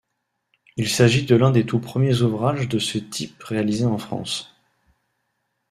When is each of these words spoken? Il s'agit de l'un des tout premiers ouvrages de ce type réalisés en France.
Il 0.77 0.89
s'agit 0.89 1.27
de 1.27 1.35
l'un 1.35 1.51
des 1.51 1.63
tout 1.63 1.79
premiers 1.79 2.23
ouvrages 2.23 2.67
de 2.67 2.79
ce 2.79 2.97
type 2.97 3.43
réalisés 3.43 3.85
en 3.85 3.99
France. 3.99 4.55